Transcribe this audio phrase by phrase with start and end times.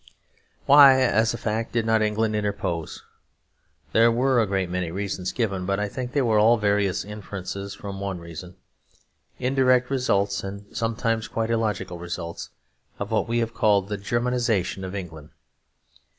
[0.65, 3.03] Why, as a fact, did not England interpose?
[3.91, 7.75] There were a great many reasons given, but I think they were all various inferences
[7.75, 8.55] from one reason;
[9.37, 12.49] indirect results and sometimes quite illogical results,
[12.97, 15.29] of what we have called the Germanisation of England.